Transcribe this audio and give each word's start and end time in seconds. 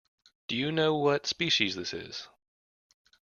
Do 0.47 0.55
you 0.55 0.71
know 0.71 0.95
what 0.95 1.27
species 1.27 1.75
this 1.75 1.93
is? 1.93 2.27